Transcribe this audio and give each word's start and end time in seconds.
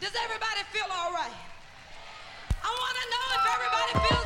Does 0.00 0.14
everybody 0.14 0.62
feel 0.70 0.86
all 0.94 1.12
right? 1.12 1.34
I 2.62 2.70
want 2.70 2.94
to 3.02 3.06
know 3.10 3.24
if 3.34 3.44
everybody 3.50 3.92
feels 4.06 4.17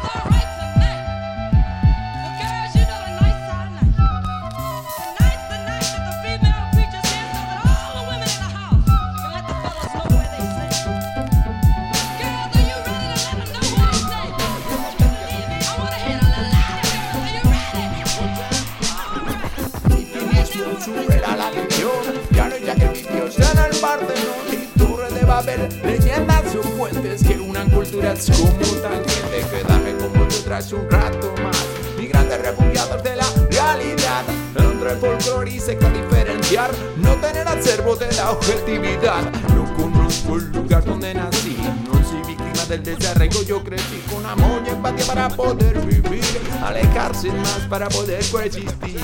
Leyendas 25.44 26.54
o 26.54 26.62
fuentes 26.62 27.24
que 27.24 27.34
unan 27.34 27.68
culturas 27.68 28.30
como 28.30 28.52
tangente 28.80 29.44
Quedarme 29.50 29.96
con 29.96 30.12
vosotras 30.12 30.72
un 30.72 30.88
rato 30.88 31.34
más. 31.42 31.66
Migrantes 31.98 32.40
refugiados 32.42 33.02
de 33.02 33.16
la 33.16 33.24
realidad 33.50 34.22
Entre 34.54 34.90
folclore 34.96 35.50
y 35.50 35.54
diferenciar 35.54 36.70
No 36.98 37.16
tener 37.16 37.48
acervo 37.48 37.96
de 37.96 38.12
la 38.12 38.30
objetividad. 38.30 39.32
No 39.52 39.74
conozco 39.74 40.36
el 40.36 40.52
lugar 40.52 40.84
donde 40.84 41.12
nací 41.12 41.56
No 41.86 41.94
soy 42.04 42.22
víctima 42.24 42.64
del 42.68 42.84
desarraigo 42.84 43.42
Yo 43.42 43.64
crecí 43.64 44.00
con 44.12 44.24
amor 44.24 44.62
y 44.64 44.70
empatía 44.70 45.06
para 45.06 45.28
poder 45.28 45.80
vivir 45.80 46.22
Alejarse 46.62 47.32
más 47.32 47.66
para 47.68 47.88
poder 47.88 48.24
coexistir 48.30 49.00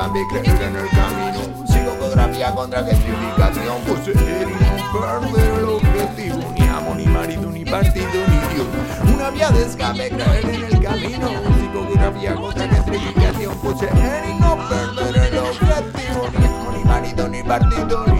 Escape, 0.00 0.26
creer 0.28 0.62
en 0.62 0.76
el 0.76 0.88
camino, 0.88 1.66
psicografía 1.66 2.54
contra 2.54 2.82
gentrificación, 2.84 3.82
poseer 3.82 4.48
y 4.48 4.52
no 4.54 5.20
perder 5.20 5.58
el 5.58 5.64
objetivo, 5.64 6.54
ni 6.56 6.66
amo, 6.68 6.94
ni 6.94 7.04
marido, 7.04 7.50
ni 7.50 7.64
partido, 7.66 8.06
ni 8.06 8.54
Dios. 8.54 9.14
Una 9.14 9.28
vía 9.28 9.50
de 9.50 9.62
escape, 9.62 10.08
creer 10.08 10.44
en 10.48 10.64
el 10.64 10.80
camino, 10.82 11.28
psicografía 11.54 12.34
contra 12.34 12.66
gentrificación, 12.66 13.54
poseer 13.58 14.24
y 14.30 14.40
no 14.40 14.56
perder 14.70 15.16
el 15.16 15.38
objetivo, 15.38 16.28
ni 16.32 16.46
amo, 16.46 16.72
ni 16.78 16.84
marido, 16.84 17.28
ni 17.28 17.42
partido, 17.42 18.06
ni 18.06 18.19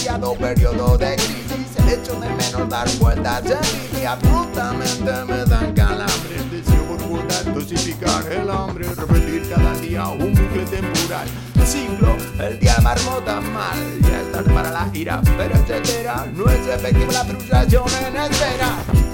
El 0.00 0.06
italiano 0.06 0.32
periodo 0.32 0.96
de 0.96 1.14
crisis. 1.14 1.76
El 1.76 1.88
hecho 1.90 2.18
de 2.18 2.28
menos 2.30 2.68
dar 2.70 2.88
vueltas 2.98 3.42
en 3.44 3.98
mí 4.00 4.06
Abruptamente 4.06 5.24
me 5.26 5.44
dan 5.44 5.74
calambres. 5.74 6.50
Deseo 6.50 6.84
borbotar, 6.84 7.52
dosificar 7.52 8.32
el 8.32 8.48
hambre 8.48 8.88
Repetir 8.94 9.46
cada 9.50 9.74
día 9.74 10.08
un 10.08 10.32
bucle 10.34 10.64
temporal. 10.64 11.28
Ciclo, 11.66 12.16
el 12.42 12.58
día 12.58 12.78
marmota 12.82 13.42
mal 13.42 14.00
Ya 14.00 14.20
es 14.22 14.32
tarde 14.32 14.54
para 14.54 14.70
la 14.70 14.90
ira, 14.94 15.20
pero 15.36 15.54
etcétera 15.54 16.26
No 16.34 16.46
es 16.46 16.66
efectiva 16.66 17.12
la 17.12 17.24
frustración 17.26 17.84
en 18.06 18.16
espera 18.16 19.09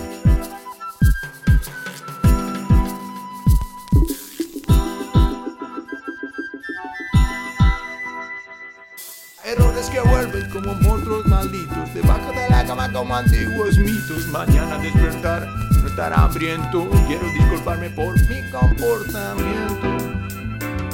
Errores 9.57 9.91
que 9.91 10.01
vuelven 10.01 10.49
como 10.51 10.75
monstruos 10.75 11.27
malditos. 11.27 11.95
Debajo 11.95 12.31
de 12.33 12.49
la 12.49 12.65
cama 12.65 12.93
como 12.93 13.15
antiguos 13.17 13.79
mitos. 13.79 14.27
Mañana 14.29 14.79
despertar, 14.79 15.47
no 15.83 15.89
estar 15.89 16.13
hambriento. 16.13 16.89
Quiero 17.07 17.31
disculparme 17.33 17.91
por 17.91 18.15
mi 18.29 18.43
comportamiento. 18.51 19.87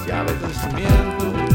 Si 0.04 0.10
a 0.10 0.22
veces 0.22 0.72
miento 0.74 1.51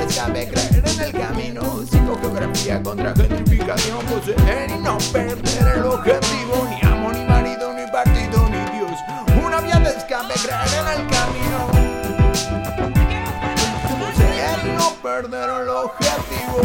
Escape, 0.00 0.48
creer 0.48 0.84
en 0.86 1.00
el 1.00 1.12
camino. 1.12 1.82
Psicogeografía 1.84 2.82
contra 2.82 3.14
gentrificación 3.14 4.04
Poseer 4.06 4.70
y 4.70 4.78
no 4.82 4.98
perder 5.12 5.76
el 5.76 5.84
objetivo. 5.84 6.68
Ni 6.68 6.88
amor, 6.88 7.14
ni 7.14 7.24
marido, 7.24 7.72
ni 7.74 7.90
partido, 7.90 8.48
ni 8.48 8.78
Dios. 8.78 8.98
Una 9.44 9.60
vía 9.60 9.78
de 9.78 9.90
escape, 9.90 10.34
creer 10.34 10.72
en 10.80 11.00
el 11.00 11.06
camino. 11.08 11.58
Poseer 13.98 14.58
y 14.66 14.76
no 14.76 14.90
perder 15.02 15.50
el 15.62 15.68
objetivo. 15.68 16.60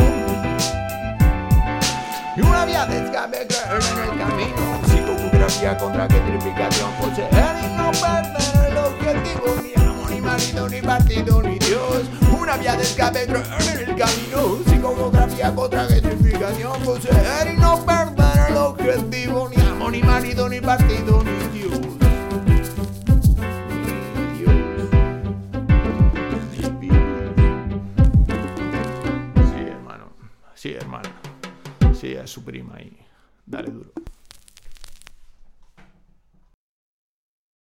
Y 2.35 2.41
una 2.41 2.65
vía 2.65 2.85
de 2.85 3.05
escape 3.05 3.47
creer 3.47 3.83
en 3.91 3.99
el 4.03 4.17
camino. 4.17 4.81
Psicografía 4.87 5.77
contra 5.77 6.07
gentrificación 6.07 6.91
Poseer 6.93 7.55
y 7.63 7.77
no 7.77 7.91
perder 7.91 8.71
el 8.71 8.77
objetivo. 8.77 9.61
Ni 9.63 9.83
amo, 9.83 10.09
ni 10.09 10.21
marido, 10.21 10.69
ni 10.69 10.81
partido, 10.81 11.41
ni 11.43 11.59
Dios 11.59 12.26
Una 12.47 12.55
vía 12.55 12.77
de 12.77 12.83
escape 12.83 13.23
en 13.23 13.35
el 13.35 13.95
camino 13.97 14.59
Psicografía 14.65 15.53
contra 15.53 15.83
gentrificación 15.83 16.81
Poseer 16.81 17.53
y 17.53 17.57
no 17.57 17.85
perder 17.85 18.51
el 18.51 18.55
objetivo 18.55 19.49
Ni 19.53 19.61
amo, 19.63 19.91
ni 19.91 20.01
marido, 20.01 20.47
ni 20.47 20.61
partido, 20.61 21.25
ni 21.25 21.59
Dios. 21.59 21.81
Sí, 29.51 29.65
hermano. 29.67 30.05
Sí, 30.55 30.73
hermano. 30.73 31.09
Sí, 31.99 32.15
a 32.15 32.25
su 32.25 32.45
prima 32.45 32.75
ahí. 32.77 32.97
Dale 33.45 33.71
duro. 33.71 34.06